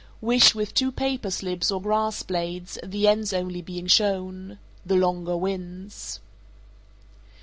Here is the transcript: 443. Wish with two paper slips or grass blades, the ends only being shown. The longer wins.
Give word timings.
443. 0.21 0.27
Wish 0.35 0.55
with 0.55 0.73
two 0.73 0.91
paper 0.91 1.29
slips 1.29 1.69
or 1.69 1.79
grass 1.79 2.23
blades, 2.23 2.79
the 2.83 3.07
ends 3.07 3.33
only 3.33 3.61
being 3.61 3.85
shown. 3.85 4.57
The 4.83 4.95
longer 4.95 5.37
wins. 5.37 6.19